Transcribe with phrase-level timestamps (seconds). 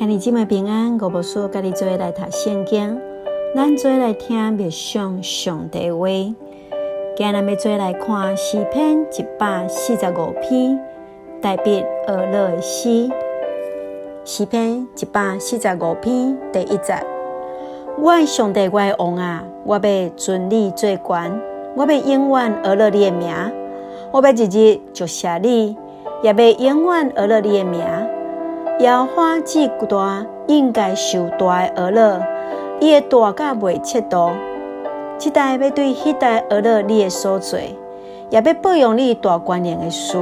[0.00, 2.98] 兄弟姊妹平安，我无事，甲你做来读圣经，
[3.54, 6.08] 咱做来听默想上帝话。
[7.14, 10.80] 今日要做来看诗篇一百四十五篇，
[11.42, 13.10] 代笔俄勒斯诗。
[14.24, 16.94] 诗篇一百四十五篇第一节：
[17.98, 21.30] 我的上帝，我的王啊，我要尊你做冠，
[21.76, 23.28] 我要永远俄勒你的名，
[24.12, 25.76] 我要日日祝谢你，
[26.22, 27.84] 也要永远俄勒你的名。
[28.80, 32.22] 耶和华至大，应该受大的讹乐，
[32.80, 34.30] 伊会大甲未切度。
[35.18, 37.58] 这代要对迄代讹乐你的所做，
[38.30, 40.16] 也要报扬你大权能的事。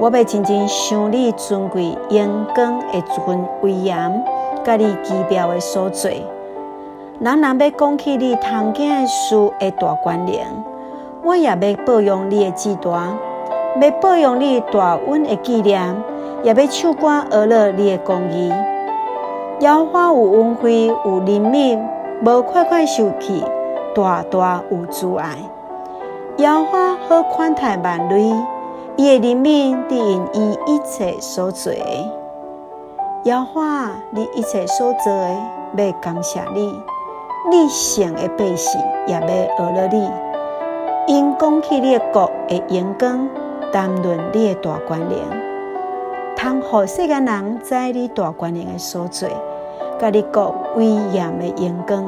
[0.00, 4.24] 我要真正想你尊贵荣光的尊威严，
[4.64, 6.10] 甲你奇妙的所做。
[7.20, 10.46] 人人要讲起你通行的事的大关联，
[11.22, 13.12] 我也要报扬你的至大，
[13.80, 15.94] 要报扬你大恩的纪念。
[16.44, 18.48] 也要唱歌讹乐你的公义，
[19.58, 21.80] 耶和华有恩惠，有怜悯，
[22.24, 23.42] 无快快受气，
[23.92, 25.36] 大大有慈爱。
[26.36, 28.32] 耶和华好宽待万类，
[28.94, 31.78] 伊的怜悯得因伊一切所做的。
[33.24, 35.12] 耶和华你一切所做
[35.74, 36.72] 的，要感谢你，
[37.50, 40.08] 你圣的百姓也要讹乐你，
[41.08, 43.28] 因讲起你的国的荣光，
[43.72, 45.18] 谈论你的大权能。
[46.36, 49.28] 通予世间人知你大权能的所在，
[50.00, 52.04] 甲你国威严的阳光。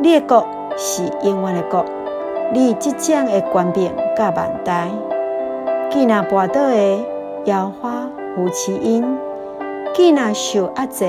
[0.00, 1.84] 你的国是永远的国，
[2.52, 4.88] 你即将的权柄甲万代。
[5.90, 6.74] 既那跋倒的，
[7.44, 9.02] 耶和华扶持因；
[9.94, 11.06] 既那受压制，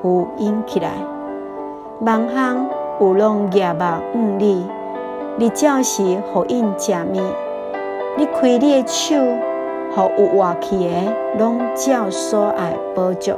[0.00, 0.90] 扶因起来。
[2.00, 2.68] 万项
[3.00, 4.00] 有拢仰望
[4.38, 4.64] 你，
[5.36, 7.24] 你照时予因食面，
[8.18, 9.16] 你开你的手。
[9.94, 10.94] 互有活气的，
[11.38, 13.32] 拢照所爱保足。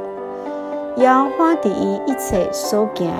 [0.97, 3.13] 耶和华伫伊一切所行的，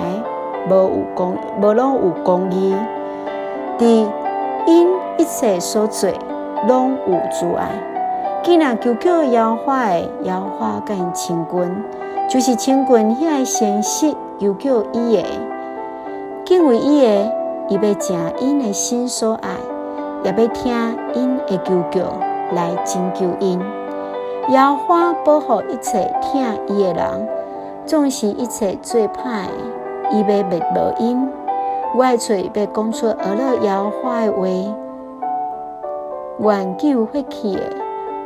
[0.69, 2.75] 无有公，无拢有公义。
[3.79, 4.05] 伫
[4.67, 6.09] 因一切所做，
[6.67, 7.69] 拢有阻碍。
[8.43, 11.83] 既然求告耶和华的，耶和华甲因亲近，
[12.29, 15.23] 就是亲近遐个信实求告伊的，
[16.45, 17.31] 敬畏伊的，
[17.69, 19.49] 伊要正因的心所爱，
[20.23, 20.73] 也要听
[21.13, 22.31] 因的求告。
[22.53, 23.57] 来拯救因，
[24.49, 27.29] 耶和华保护一切听伊的人，
[27.85, 29.51] 总是一切最歹的，
[30.11, 31.29] 伊要灭无因。
[31.95, 34.47] 我的嘴要讲出讹乐耶和华的话，
[36.39, 37.61] 愿救回去的，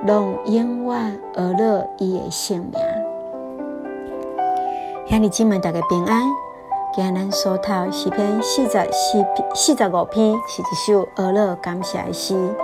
[0.07, 2.81] 拢永远讹乐伊的性命。
[5.05, 6.23] 兄弟姊妹大家平安，
[6.95, 12.55] 今日所读诗篇四十四四十五篇，是一首讹乐感谢的诗。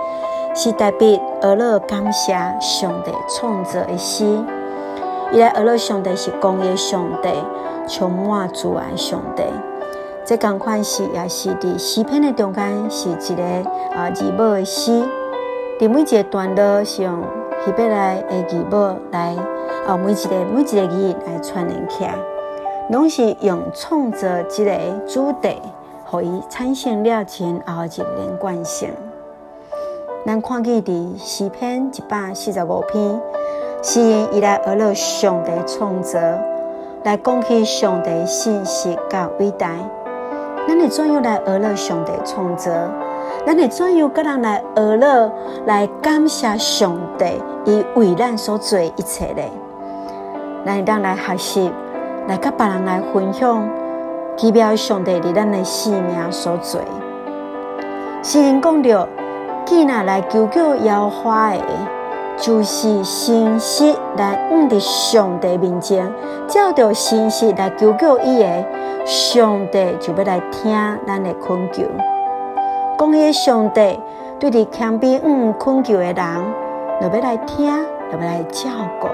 [0.54, 4.24] 是代笔讹乐感谢上帝创造的诗，
[5.32, 7.28] 伊来讹乐上帝是公义上帝，
[7.86, 9.42] 充满慈爱上帝。
[10.24, 13.42] 这同款是也是伫诗篇的中间是一个
[13.94, 15.06] 啊字母的诗，
[15.78, 17.22] 伫每一个段落是用
[17.66, 19.36] 希伯来的字母来
[19.86, 22.14] 啊每一个每一个字来串联起来，
[22.90, 24.76] 拢是用创造一个
[25.06, 25.56] 主题，
[26.04, 28.90] 互伊产生了前后一连贯性。
[30.26, 33.20] 咱看见伫诗篇一百四十五篇，
[33.82, 36.18] 诗人伊来讹乐上帝创造，
[37.04, 39.70] 来讲起上帝信息甲伟大。
[40.68, 42.70] 咱会怎样来讹乐上帝创造？
[43.46, 45.32] 咱会怎样甲人来讹乐
[45.66, 47.24] 来感谢上帝
[47.64, 49.50] 伊为咱所做一切咧？
[50.64, 51.72] 咱会当来学习，
[52.28, 53.68] 来甲别人来分享，
[54.36, 56.80] 奇妙上帝伫咱的生命所做。
[58.22, 59.08] 诗人讲着。
[59.64, 61.62] 既然来求告耶和华的，
[62.36, 66.12] 就是诚实来往伫上帝面前，
[66.48, 68.66] 照着诚实来求告伊的，
[69.06, 70.74] 上帝就要来听
[71.06, 71.84] 咱的恳求。
[72.98, 74.00] 讲迄上帝
[74.40, 76.16] 对伫谦卑往恳求的人，
[77.00, 77.72] 就要来听，
[78.10, 78.68] 就要来照
[79.00, 79.06] 顾。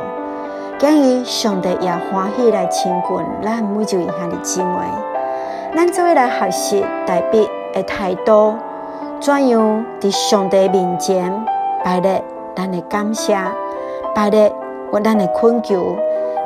[0.79, 4.79] 建议上帝也欢喜来亲近咱每一位兄弟姊妹，
[5.75, 6.87] 咱做伙来学习。
[7.05, 8.55] 代笔的态度。
[9.21, 11.45] 怎样伫上帝面前
[11.85, 12.23] 摆列
[12.55, 13.37] 咱的感谢，
[14.15, 14.53] 摆列
[14.93, 15.97] 我咱的恳求，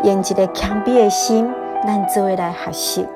[0.02, 1.52] 用一个谦卑的心，
[1.86, 3.06] 咱做伙来学习。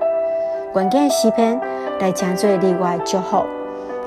[0.75, 1.59] 关键诗篇
[1.99, 3.43] 来成做例外祝福，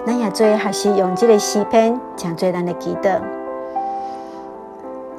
[0.06, 0.96] 咱也做学习。
[0.96, 3.20] 用这个诗篇成做咱的祈祷。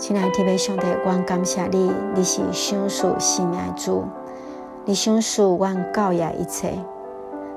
[0.00, 4.02] 亲爱的天父上帝，我感谢你，你是赏赐生命的主，
[4.86, 6.72] 你赏赐我教养一切。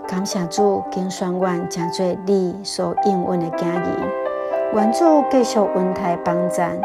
[0.06, 4.74] 感谢主，拣选我成做你所应允的囝儿。
[4.74, 6.78] 愿主继续恩待帮赞，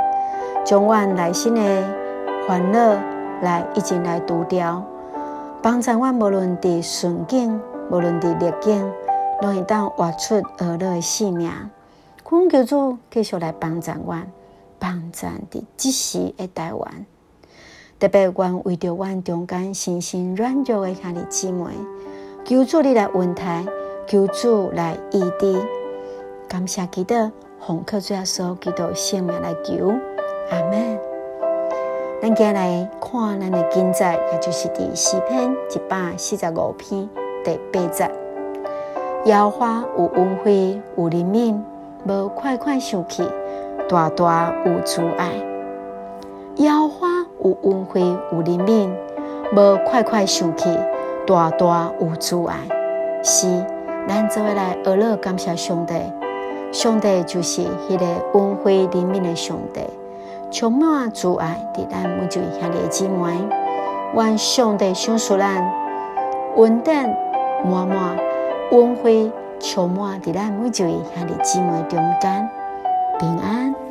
[0.64, 1.60] 将我内心的
[2.46, 2.78] 烦恼
[3.42, 4.80] 来已经来除掉，
[5.60, 7.60] 帮助阮无论伫顺境，
[7.90, 8.88] 无论伫逆境，
[9.42, 11.50] 拢会当活出儿乐的性命。
[12.22, 14.24] 恳求主继续来帮助阮，
[14.78, 17.06] 帮助伫即时的台湾，
[17.98, 21.64] 特别愿为着阮中间心心软弱的兄弟姊妹，
[22.44, 23.64] 求主你来恩待，
[24.06, 25.60] 求主来医治，
[26.48, 27.30] 感谢基督，
[27.60, 29.88] 奉靠主耶稣基督圣名来求，
[30.50, 30.98] 阿门。
[32.20, 37.08] 咱今来看咱的经节，也就是第四篇一百四十五篇
[37.44, 38.10] 第八节。
[39.24, 41.60] 耶和华有恩惠，有怜悯，
[42.04, 43.22] 无快快生气，
[43.88, 45.30] 大大有慈爱。
[46.56, 47.08] 耶和华
[47.42, 48.90] 有恩惠，有怜悯，
[49.52, 50.68] 无快快生气，
[51.26, 52.56] 大大有慈爱。
[53.22, 53.48] 是，
[54.06, 55.94] 咱做下来学乐感谢上帝，
[56.70, 58.04] 上帝就是迄个
[58.34, 59.80] 恩惠怜悯的上帝。
[60.50, 63.38] 充满主爱伫咱每一位兄弟姊妹，
[64.14, 65.66] 愿上帝赏赐咱
[66.56, 66.94] 稳定
[67.64, 68.16] 满满
[68.70, 72.50] 恩惠充满伫咱每一位兄弟姊妹中间
[73.18, 73.87] 平安。